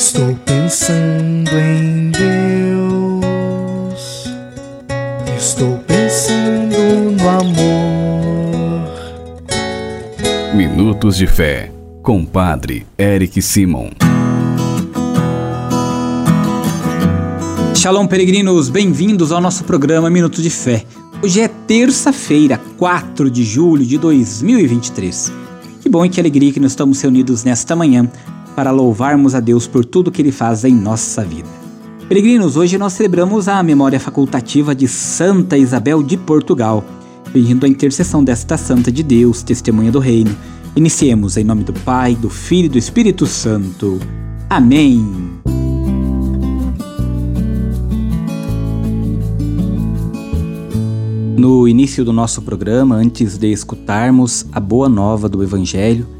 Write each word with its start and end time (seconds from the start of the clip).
Estou 0.00 0.34
pensando 0.46 1.50
em 1.58 2.10
Deus. 2.10 2.24
Estou 5.36 5.76
pensando 5.80 6.74
no 7.20 7.28
amor. 7.28 8.88
Minutos 10.54 11.18
de 11.18 11.26
Fé, 11.26 11.70
com 12.02 12.24
Padre 12.24 12.86
Eric 12.98 13.42
Simon. 13.42 13.90
Shalom, 17.74 18.06
peregrinos, 18.06 18.70
bem-vindos 18.70 19.30
ao 19.30 19.40
nosso 19.42 19.64
programa 19.64 20.08
Minutos 20.08 20.42
de 20.42 20.48
Fé. 20.48 20.82
Hoje 21.22 21.42
é 21.42 21.48
terça-feira, 21.48 22.58
4 22.78 23.30
de 23.30 23.44
julho 23.44 23.84
de 23.84 23.98
2023. 23.98 25.30
Que 25.82 25.90
bom 25.90 26.06
e 26.06 26.08
que 26.08 26.18
alegria 26.18 26.50
que 26.54 26.60
nós 26.60 26.72
estamos 26.72 27.02
reunidos 27.02 27.44
nesta 27.44 27.76
manhã 27.76 28.10
para 28.60 28.70
louvarmos 28.70 29.34
a 29.34 29.40
Deus 29.40 29.66
por 29.66 29.86
tudo 29.86 30.10
que 30.10 30.20
Ele 30.20 30.30
faz 30.30 30.66
em 30.66 30.74
nossa 30.74 31.24
vida. 31.24 31.48
Peregrinos, 32.06 32.58
hoje 32.58 32.76
nós 32.76 32.92
celebramos 32.92 33.48
a 33.48 33.62
memória 33.62 33.98
facultativa 33.98 34.74
de 34.74 34.86
Santa 34.86 35.56
Isabel 35.56 36.02
de 36.02 36.18
Portugal, 36.18 36.84
pedindo 37.32 37.64
a 37.64 37.68
intercessão 37.70 38.22
desta 38.22 38.58
Santa 38.58 38.92
de 38.92 39.02
Deus, 39.02 39.42
testemunha 39.42 39.90
do 39.90 39.98
Reino. 39.98 40.36
Iniciemos 40.76 41.38
em 41.38 41.44
nome 41.44 41.64
do 41.64 41.72
Pai, 41.72 42.14
do 42.14 42.28
Filho 42.28 42.66
e 42.66 42.68
do 42.68 42.76
Espírito 42.76 43.24
Santo. 43.24 43.98
Amém. 44.50 45.08
No 51.34 51.66
início 51.66 52.04
do 52.04 52.12
nosso 52.12 52.42
programa, 52.42 52.94
antes 52.96 53.38
de 53.38 53.50
escutarmos 53.50 54.44
a 54.52 54.60
boa 54.60 54.86
nova 54.86 55.30
do 55.30 55.42
Evangelho, 55.42 56.19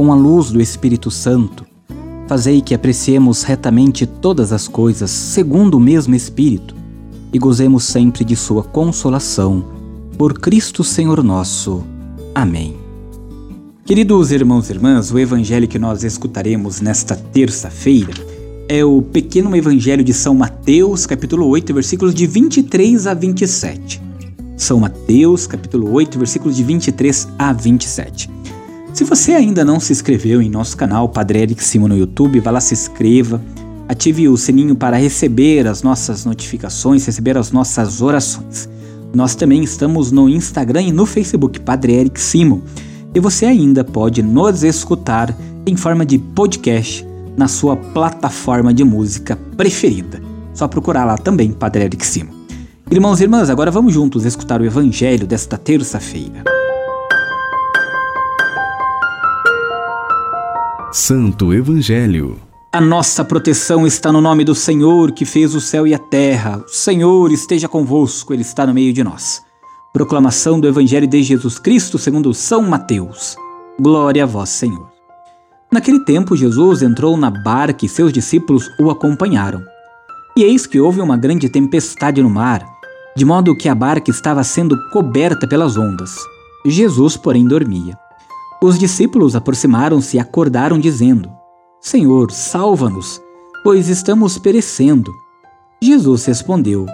com 0.00 0.10
a 0.10 0.16
luz 0.16 0.50
do 0.50 0.62
Espírito 0.62 1.10
Santo, 1.10 1.66
fazei 2.26 2.62
que 2.62 2.74
apreciemos 2.74 3.42
retamente 3.42 4.06
todas 4.06 4.50
as 4.50 4.66
coisas 4.66 5.10
segundo 5.10 5.74
o 5.74 5.80
mesmo 5.80 6.14
Espírito 6.14 6.74
e 7.30 7.38
gozemos 7.38 7.84
sempre 7.84 8.24
de 8.24 8.34
Sua 8.34 8.64
consolação. 8.64 9.62
Por 10.16 10.40
Cristo 10.40 10.82
Senhor 10.82 11.22
nosso. 11.22 11.84
Amém. 12.34 12.78
Queridos 13.84 14.32
irmãos 14.32 14.70
e 14.70 14.72
irmãs, 14.72 15.12
o 15.12 15.18
evangelho 15.18 15.68
que 15.68 15.78
nós 15.78 16.02
escutaremos 16.02 16.80
nesta 16.80 17.14
terça-feira 17.14 18.14
é 18.70 18.82
o 18.82 19.02
pequeno 19.02 19.54
evangelho 19.54 20.02
de 20.02 20.14
São 20.14 20.34
Mateus, 20.34 21.04
capítulo 21.04 21.46
8, 21.46 21.74
versículos 21.74 22.14
de 22.14 22.26
23 22.26 23.06
a 23.06 23.12
27. 23.12 24.00
São 24.56 24.80
Mateus, 24.80 25.46
capítulo 25.46 25.92
8, 25.92 26.18
versículos 26.18 26.56
de 26.56 26.64
23 26.64 27.28
a 27.38 27.52
27. 27.52 28.40
Se 28.92 29.04
você 29.04 29.32
ainda 29.32 29.64
não 29.64 29.78
se 29.78 29.92
inscreveu 29.92 30.42
em 30.42 30.50
nosso 30.50 30.76
canal 30.76 31.08
Padre 31.08 31.40
Eric 31.40 31.62
Simo 31.62 31.86
no 31.86 31.96
YouTube, 31.96 32.40
vá 32.40 32.50
lá 32.50 32.60
se 32.60 32.74
inscreva, 32.74 33.40
ative 33.88 34.28
o 34.28 34.36
sininho 34.36 34.74
para 34.74 34.96
receber 34.96 35.66
as 35.66 35.82
nossas 35.82 36.24
notificações, 36.24 37.06
receber 37.06 37.38
as 37.38 37.52
nossas 37.52 38.02
orações. 38.02 38.68
Nós 39.14 39.34
também 39.34 39.62
estamos 39.62 40.10
no 40.10 40.28
Instagram 40.28 40.82
e 40.82 40.92
no 40.92 41.06
Facebook 41.06 41.60
Padre 41.60 41.94
Eric 41.94 42.20
Simo. 42.20 42.62
E 43.14 43.20
você 43.20 43.46
ainda 43.46 43.82
pode 43.82 44.22
nos 44.22 44.62
escutar 44.62 45.34
em 45.66 45.76
forma 45.76 46.04
de 46.04 46.18
podcast 46.18 47.06
na 47.36 47.48
sua 47.48 47.76
plataforma 47.76 48.74
de 48.74 48.84
música 48.84 49.36
preferida. 49.56 50.20
Só 50.52 50.68
procurar 50.68 51.04
lá 51.04 51.16
também 51.16 51.52
Padre 51.52 51.84
Eric 51.84 52.04
Simo. 52.04 52.30
Irmãos 52.90 53.20
e 53.20 53.22
irmãs, 53.22 53.50
agora 53.50 53.70
vamos 53.70 53.94
juntos 53.94 54.24
escutar 54.24 54.60
o 54.60 54.64
Evangelho 54.64 55.26
desta 55.26 55.56
terça-feira. 55.56 56.49
Santo 60.92 61.54
Evangelho. 61.54 62.36
A 62.72 62.80
nossa 62.80 63.24
proteção 63.24 63.86
está 63.86 64.10
no 64.10 64.20
nome 64.20 64.44
do 64.44 64.54
Senhor 64.54 65.12
que 65.12 65.24
fez 65.24 65.54
o 65.54 65.60
céu 65.60 65.86
e 65.86 65.94
a 65.94 65.98
terra. 65.98 66.64
O 66.66 66.68
Senhor 66.68 67.30
esteja 67.30 67.68
convosco, 67.68 68.32
Ele 68.32 68.42
está 68.42 68.66
no 68.66 68.74
meio 68.74 68.92
de 68.92 69.04
nós. 69.04 69.40
Proclamação 69.92 70.58
do 70.58 70.66
Evangelho 70.66 71.06
de 71.06 71.22
Jesus 71.22 71.58
Cristo 71.58 71.98
segundo 71.98 72.34
São 72.34 72.62
Mateus. 72.62 73.36
Glória 73.80 74.24
a 74.24 74.26
vós, 74.26 74.50
Senhor. 74.50 74.90
Naquele 75.72 76.04
tempo, 76.04 76.36
Jesus 76.36 76.82
entrou 76.82 77.16
na 77.16 77.30
barca 77.30 77.86
e 77.86 77.88
seus 77.88 78.12
discípulos 78.12 78.68
o 78.80 78.90
acompanharam. 78.90 79.62
E 80.36 80.42
eis 80.42 80.66
que 80.66 80.80
houve 80.80 81.00
uma 81.00 81.16
grande 81.16 81.48
tempestade 81.48 82.20
no 82.22 82.30
mar 82.30 82.66
de 83.16 83.24
modo 83.24 83.56
que 83.56 83.68
a 83.68 83.74
barca 83.74 84.10
estava 84.10 84.42
sendo 84.42 84.76
coberta 84.90 85.46
pelas 85.46 85.76
ondas. 85.76 86.16
Jesus, 86.64 87.16
porém, 87.16 87.46
dormia. 87.46 87.98
Os 88.62 88.78
discípulos 88.78 89.34
aproximaram-se 89.34 90.18
e 90.18 90.20
acordaram, 90.20 90.78
dizendo: 90.78 91.30
Senhor, 91.80 92.30
salva-nos, 92.30 93.20
pois 93.64 93.88
estamos 93.88 94.36
perecendo. 94.36 95.10
Jesus 95.82 96.26
respondeu: 96.26 96.84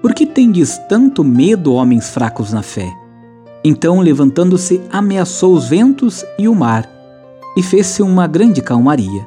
Por 0.00 0.14
que 0.14 0.24
tendes 0.24 0.78
tanto 0.88 1.24
medo, 1.24 1.72
homens 1.72 2.08
fracos 2.08 2.52
na 2.52 2.62
fé? 2.62 2.88
Então, 3.64 3.98
levantando-se, 4.00 4.80
ameaçou 4.92 5.52
os 5.54 5.68
ventos 5.68 6.24
e 6.38 6.46
o 6.46 6.54
mar, 6.54 6.88
e 7.56 7.62
fez-se 7.64 8.00
uma 8.00 8.28
grande 8.28 8.62
calmaria. 8.62 9.26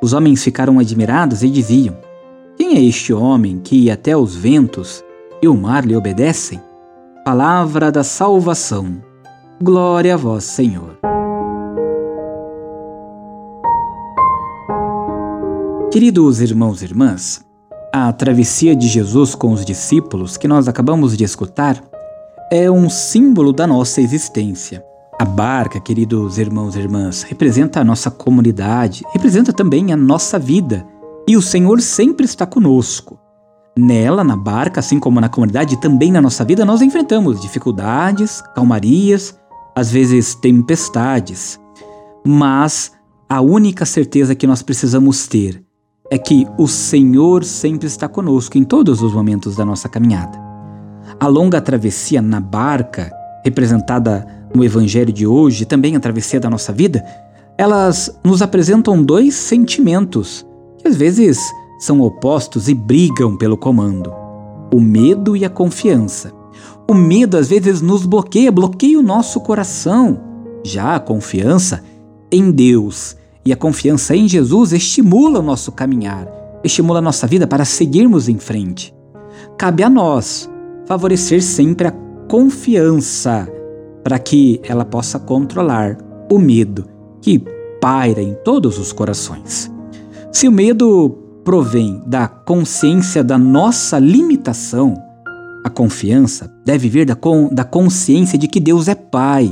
Os 0.00 0.14
homens 0.14 0.42
ficaram 0.42 0.78
admirados 0.78 1.42
e 1.42 1.50
diziam: 1.50 1.94
Quem 2.56 2.78
é 2.78 2.82
este 2.82 3.12
homem 3.12 3.60
que 3.62 3.90
até 3.90 4.16
os 4.16 4.34
ventos 4.34 5.04
e 5.42 5.46
o 5.46 5.54
mar 5.54 5.84
lhe 5.84 5.94
obedecem? 5.94 6.58
Palavra 7.22 7.92
da 7.92 8.02
salvação. 8.02 9.02
Glória 9.60 10.14
a 10.14 10.16
vós, 10.16 10.44
Senhor. 10.44 10.96
Queridos 15.90 16.42
irmãos 16.42 16.82
e 16.82 16.84
irmãs, 16.84 17.42
a 17.90 18.12
travessia 18.12 18.76
de 18.76 18.86
Jesus 18.86 19.34
com 19.34 19.54
os 19.54 19.64
discípulos 19.64 20.36
que 20.36 20.46
nós 20.46 20.68
acabamos 20.68 21.16
de 21.16 21.24
escutar 21.24 21.82
é 22.52 22.70
um 22.70 22.90
símbolo 22.90 23.54
da 23.54 23.66
nossa 23.66 24.02
existência. 24.02 24.84
A 25.18 25.24
barca, 25.24 25.80
queridos 25.80 26.36
irmãos 26.36 26.76
e 26.76 26.80
irmãs, 26.80 27.22
representa 27.22 27.80
a 27.80 27.84
nossa 27.84 28.10
comunidade, 28.10 29.02
representa 29.14 29.50
também 29.50 29.90
a 29.90 29.96
nossa 29.96 30.38
vida, 30.38 30.86
e 31.26 31.38
o 31.38 31.42
Senhor 31.42 31.80
sempre 31.80 32.26
está 32.26 32.44
conosco. 32.44 33.18
Nela, 33.74 34.22
na 34.22 34.36
barca, 34.36 34.80
assim 34.80 35.00
como 35.00 35.22
na 35.22 35.30
comunidade 35.30 35.80
também 35.80 36.12
na 36.12 36.20
nossa 36.20 36.44
vida, 36.44 36.66
nós 36.66 36.82
enfrentamos 36.82 37.40
dificuldades, 37.40 38.42
calmarias, 38.54 39.38
às 39.74 39.90
vezes 39.90 40.34
tempestades. 40.34 41.58
Mas 42.26 42.92
a 43.26 43.40
única 43.40 43.86
certeza 43.86 44.34
que 44.34 44.46
nós 44.46 44.60
precisamos 44.60 45.26
ter 45.26 45.66
é 46.10 46.16
que 46.16 46.46
o 46.56 46.66
Senhor 46.66 47.44
sempre 47.44 47.86
está 47.86 48.08
conosco 48.08 48.56
em 48.56 48.64
todos 48.64 49.02
os 49.02 49.12
momentos 49.12 49.56
da 49.56 49.64
nossa 49.64 49.88
caminhada. 49.88 50.38
A 51.20 51.26
longa 51.26 51.60
travessia 51.60 52.22
na 52.22 52.40
barca, 52.40 53.12
representada 53.44 54.26
no 54.54 54.64
Evangelho 54.64 55.12
de 55.12 55.26
hoje, 55.26 55.64
também 55.64 55.96
a 55.96 56.00
travessia 56.00 56.40
da 56.40 56.48
nossa 56.48 56.72
vida, 56.72 57.04
elas 57.56 58.18
nos 58.24 58.40
apresentam 58.40 59.02
dois 59.02 59.34
sentimentos 59.34 60.46
que 60.78 60.88
às 60.88 60.96
vezes 60.96 61.38
são 61.78 62.00
opostos 62.00 62.68
e 62.68 62.74
brigam 62.74 63.36
pelo 63.36 63.56
comando: 63.56 64.12
o 64.72 64.80
medo 64.80 65.36
e 65.36 65.44
a 65.44 65.50
confiança. 65.50 66.32
O 66.90 66.94
medo 66.94 67.36
às 67.36 67.48
vezes 67.48 67.82
nos 67.82 68.06
bloqueia, 68.06 68.50
bloqueia 68.50 68.98
o 68.98 69.02
nosso 69.02 69.40
coração. 69.40 70.20
Já 70.64 70.96
a 70.96 71.00
confiança 71.00 71.84
em 72.32 72.50
Deus 72.50 73.16
e 73.48 73.52
a 73.52 73.56
confiança 73.56 74.14
em 74.14 74.28
Jesus 74.28 74.74
estimula 74.74 75.38
o 75.38 75.42
nosso 75.42 75.72
caminhar, 75.72 76.28
estimula 76.62 76.98
a 76.98 77.02
nossa 77.02 77.26
vida 77.26 77.46
para 77.46 77.64
seguirmos 77.64 78.28
em 78.28 78.38
frente. 78.38 78.94
Cabe 79.56 79.82
a 79.82 79.88
nós 79.88 80.50
favorecer 80.84 81.42
sempre 81.42 81.88
a 81.88 81.94
confiança 82.28 83.50
para 84.04 84.18
que 84.18 84.60
ela 84.62 84.84
possa 84.84 85.18
controlar 85.18 85.96
o 86.30 86.38
medo 86.38 86.84
que 87.22 87.42
paira 87.80 88.20
em 88.20 88.34
todos 88.44 88.78
os 88.78 88.92
corações. 88.92 89.72
Se 90.30 90.46
o 90.46 90.52
medo 90.52 91.16
provém 91.42 92.02
da 92.06 92.28
consciência 92.28 93.24
da 93.24 93.38
nossa 93.38 93.98
limitação, 93.98 94.94
a 95.64 95.70
confiança 95.70 96.54
deve 96.66 96.90
vir 96.90 97.06
da, 97.06 97.14
con 97.14 97.48
da 97.50 97.64
consciência 97.64 98.38
de 98.38 98.46
que 98.46 98.60
Deus 98.60 98.88
é 98.88 98.94
Pai 98.94 99.50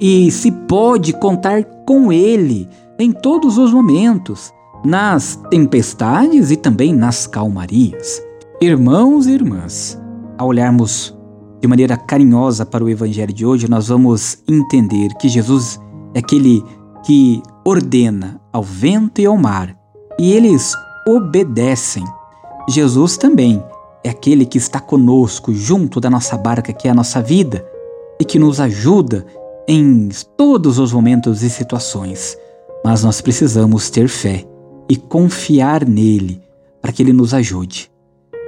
e 0.00 0.28
se 0.32 0.50
pode 0.50 1.12
contar 1.12 1.62
com 1.86 2.12
Ele 2.12 2.68
em 2.98 3.12
todos 3.12 3.58
os 3.58 3.72
momentos, 3.72 4.52
nas 4.84 5.36
tempestades 5.50 6.50
e 6.50 6.56
também 6.56 6.94
nas 6.94 7.26
calmarias. 7.26 8.22
Irmãos 8.60 9.26
e 9.26 9.32
irmãs, 9.32 10.00
ao 10.38 10.48
olharmos 10.48 11.16
de 11.60 11.68
maneira 11.68 11.96
carinhosa 11.96 12.66
para 12.66 12.82
o 12.82 12.88
evangelho 12.88 13.32
de 13.32 13.46
hoje, 13.46 13.68
nós 13.68 13.88
vamos 13.88 14.42
entender 14.48 15.08
que 15.20 15.28
Jesus 15.28 15.80
é 16.14 16.18
aquele 16.18 16.62
que 17.04 17.42
ordena 17.64 18.40
ao 18.52 18.62
vento 18.62 19.20
e 19.20 19.26
ao 19.26 19.36
mar, 19.36 19.76
e 20.18 20.32
eles 20.32 20.74
obedecem. 21.06 22.04
Jesus 22.68 23.16
também 23.16 23.62
é 24.04 24.10
aquele 24.10 24.44
que 24.44 24.58
está 24.58 24.80
conosco 24.80 25.52
junto 25.52 26.00
da 26.00 26.10
nossa 26.10 26.36
barca, 26.36 26.72
que 26.72 26.88
é 26.88 26.90
a 26.90 26.94
nossa 26.94 27.22
vida, 27.22 27.64
e 28.20 28.24
que 28.24 28.38
nos 28.38 28.60
ajuda 28.60 29.26
em 29.66 30.08
todos 30.36 30.78
os 30.78 30.92
momentos 30.92 31.42
e 31.42 31.50
situações. 31.50 32.36
Mas 32.84 33.04
nós 33.04 33.20
precisamos 33.20 33.90
ter 33.90 34.08
fé 34.08 34.44
e 34.88 34.96
confiar 34.96 35.86
nele 35.86 36.42
para 36.80 36.92
que 36.92 37.02
ele 37.02 37.12
nos 37.12 37.32
ajude. 37.32 37.90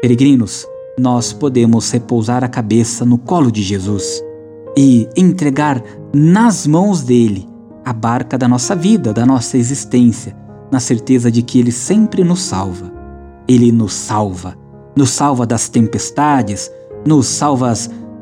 Peregrinos, 0.03 0.67
nós 0.99 1.33
podemos 1.33 1.91
repousar 1.91 2.43
a 2.43 2.49
cabeça 2.49 3.05
no 3.05 3.17
colo 3.17 3.51
de 3.51 3.63
Jesus 3.63 4.23
e 4.77 5.09
entregar 5.17 5.83
nas 6.13 6.67
mãos 6.67 7.03
dele 7.03 7.49
a 7.85 7.93
barca 7.93 8.37
da 8.37 8.49
nossa 8.49 8.75
vida, 8.75 9.13
da 9.13 9.25
nossa 9.25 9.57
existência, 9.57 10.37
na 10.71 10.81
certeza 10.81 11.31
de 11.31 11.43
que 11.43 11.61
ele 11.61 11.73
sempre 11.73 12.25
nos 12.25 12.43
salva. 12.43 12.93
Ele 13.47 13.71
nos 13.71 13.93
salva, 13.93 14.57
nos 14.97 15.11
salva 15.11 15.47
das 15.47 15.69
tempestades, 15.69 16.71
nos 17.07 17.27
salva 17.27 17.73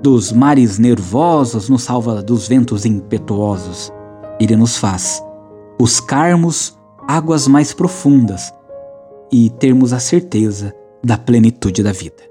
dos 0.03 0.33
mares 0.33 0.79
nervosos, 0.79 1.69
nos 1.69 1.83
salva 1.83 2.23
dos 2.23 2.49
ventos 2.49 2.85
impetuosos. 2.85 3.91
Ele 4.41 4.57
nos 4.57 4.77
faz 4.77 5.23
buscarmos 5.83 6.79
águas 7.09 7.49
mais 7.49 7.73
profundas 7.73 8.55
e 9.33 9.51
termos 9.51 9.93
a 9.93 9.99
certeza 9.99 10.73
da 11.03 11.19
plenitude 11.19 11.83
da 11.83 11.91
vida. 11.91 12.23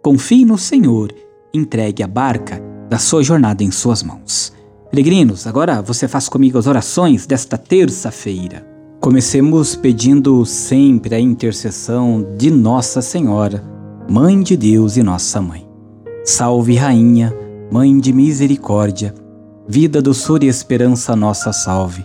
Confie 0.00 0.44
no 0.44 0.56
Senhor, 0.56 1.12
entregue 1.52 2.04
a 2.04 2.06
barca 2.06 2.62
da 2.88 2.98
sua 2.98 3.24
jornada 3.24 3.64
em 3.64 3.70
suas 3.72 4.04
mãos. 4.04 4.52
Peregrinos, 4.92 5.44
agora 5.48 5.82
você 5.82 6.06
faz 6.06 6.28
comigo 6.28 6.56
as 6.56 6.68
orações 6.68 7.26
desta 7.26 7.58
terça-feira. 7.58 8.64
Comecemos 9.00 9.74
pedindo 9.74 10.46
sempre 10.46 11.16
a 11.16 11.18
intercessão 11.18 12.24
de 12.38 12.48
Nossa 12.48 13.02
Senhora, 13.02 13.60
Mãe 14.08 14.40
de 14.40 14.56
Deus 14.56 14.96
e 14.96 15.02
Nossa 15.02 15.40
Mãe. 15.40 15.68
Salve, 16.24 16.76
Rainha, 16.76 17.36
Mãe 17.72 17.98
de 17.98 18.12
Misericórdia, 18.12 19.12
vida, 19.66 20.00
doçura 20.00 20.44
e 20.44 20.48
esperança, 20.48 21.16
nossa 21.16 21.52
salve. 21.52 22.04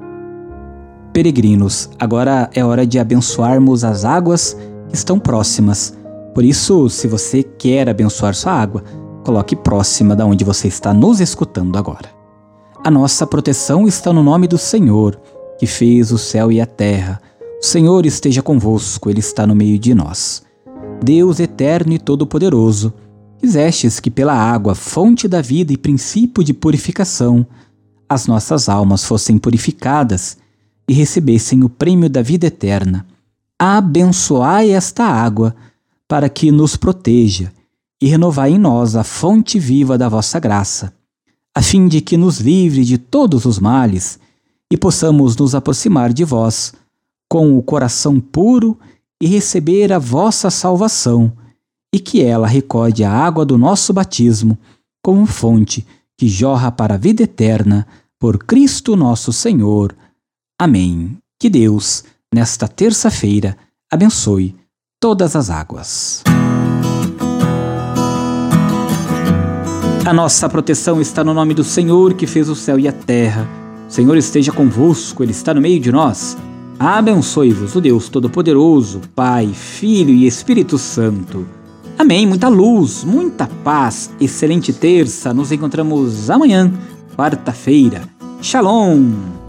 Peregrinos, 1.13 1.89
agora 1.99 2.49
é 2.53 2.63
hora 2.63 2.85
de 2.85 2.97
abençoarmos 2.97 3.83
as 3.83 4.05
águas 4.05 4.55
que 4.87 4.95
estão 4.95 5.19
próximas. 5.19 5.97
Por 6.33 6.43
isso, 6.43 6.89
se 6.89 7.07
você 7.07 7.43
quer 7.43 7.89
abençoar 7.89 8.33
sua 8.33 8.53
água, 8.53 8.83
coloque 9.25 9.55
próxima 9.55 10.15
da 10.15 10.25
onde 10.25 10.45
você 10.45 10.67
está 10.67 10.93
nos 10.93 11.19
escutando 11.19 11.77
agora. 11.77 12.09
A 12.83 12.89
nossa 12.89 13.27
proteção 13.27 13.87
está 13.87 14.13
no 14.13 14.23
nome 14.23 14.47
do 14.47 14.57
Senhor, 14.57 15.19
que 15.59 15.67
fez 15.67 16.11
o 16.11 16.17
céu 16.17 16.51
e 16.51 16.61
a 16.61 16.65
terra. 16.65 17.21
O 17.61 17.65
Senhor 17.65 18.05
esteja 18.05 18.41
convosco, 18.41 19.09
Ele 19.09 19.19
está 19.19 19.45
no 19.45 19.53
meio 19.53 19.77
de 19.77 19.93
nós. 19.93 20.43
Deus 21.03 21.39
eterno 21.39 21.93
e 21.93 21.99
todo-poderoso, 21.99 22.93
Quisestes 23.41 23.99
que 23.99 24.11
pela 24.11 24.35
água, 24.35 24.75
fonte 24.75 25.27
da 25.27 25.41
vida 25.41 25.73
e 25.73 25.77
princípio 25.77 26.43
de 26.43 26.53
purificação, 26.53 27.43
as 28.07 28.27
nossas 28.27 28.69
almas 28.69 29.03
fossem 29.03 29.39
purificadas 29.39 30.37
e 30.91 30.93
recebessem 30.93 31.63
o 31.63 31.69
prêmio 31.69 32.09
da 32.09 32.21
vida 32.21 32.47
eterna. 32.47 33.07
Abençoai 33.57 34.71
esta 34.71 35.05
água, 35.05 35.55
para 36.05 36.27
que 36.27 36.51
nos 36.51 36.75
proteja, 36.75 37.49
e 38.01 38.07
renovai 38.07 38.51
em 38.51 38.57
nós 38.57 38.97
a 38.97 39.01
fonte 39.01 39.57
viva 39.57 39.97
da 39.97 40.09
vossa 40.09 40.37
graça, 40.37 40.93
a 41.55 41.61
fim 41.61 41.87
de 41.87 42.01
que 42.01 42.17
nos 42.17 42.41
livre 42.41 42.83
de 42.83 42.97
todos 42.97 43.45
os 43.45 43.57
males 43.57 44.19
e 44.69 44.75
possamos 44.75 45.37
nos 45.37 45.55
aproximar 45.55 46.11
de 46.11 46.25
vós 46.25 46.73
com 47.29 47.57
o 47.57 47.63
coração 47.63 48.19
puro 48.19 48.77
e 49.21 49.27
receber 49.27 49.93
a 49.93 49.97
vossa 49.97 50.49
salvação 50.49 51.31
e 51.95 52.01
que 52.01 52.21
ela 52.21 52.47
recorde 52.47 53.05
a 53.05 53.13
água 53.13 53.45
do 53.45 53.57
nosso 53.57 53.93
batismo 53.93 54.57
como 55.01 55.25
fonte 55.25 55.87
que 56.17 56.27
jorra 56.27 56.69
para 56.69 56.95
a 56.95 56.97
vida 56.97 57.23
eterna 57.23 57.87
por 58.19 58.39
Cristo 58.39 58.97
nosso 58.97 59.31
Senhor. 59.31 59.95
Amém. 60.61 61.17
Que 61.39 61.49
Deus, 61.49 62.03
nesta 62.31 62.67
terça-feira, 62.67 63.57
abençoe 63.91 64.53
todas 64.99 65.35
as 65.35 65.49
águas. 65.49 66.21
A 70.05 70.13
nossa 70.13 70.47
proteção 70.47 71.01
está 71.01 71.23
no 71.23 71.33
nome 71.33 71.55
do 71.55 71.63
Senhor 71.63 72.13
que 72.13 72.27
fez 72.27 72.47
o 72.47 72.55
céu 72.55 72.77
e 72.77 72.87
a 72.87 72.91
terra. 72.91 73.49
O 73.89 73.91
Senhor 73.91 74.15
esteja 74.15 74.51
convosco, 74.51 75.23
Ele 75.23 75.31
está 75.31 75.51
no 75.51 75.61
meio 75.61 75.79
de 75.79 75.91
nós. 75.91 76.37
Abençoe-vos 76.77 77.75
o 77.75 77.81
Deus 77.81 78.07
Todo-Poderoso, 78.07 79.01
Pai, 79.15 79.47
Filho 79.47 80.13
e 80.13 80.27
Espírito 80.27 80.77
Santo. 80.77 81.43
Amém. 81.97 82.27
Muita 82.27 82.49
luz, 82.49 83.03
muita 83.03 83.47
paz. 83.63 84.11
Excelente 84.21 84.71
terça. 84.71 85.33
Nos 85.33 85.51
encontramos 85.51 86.29
amanhã, 86.29 86.71
quarta-feira. 87.17 88.03
Shalom. 88.43 89.40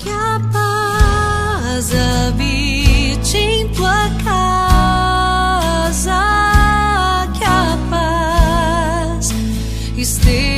Casa. 10.02 10.21
Que 10.21 10.51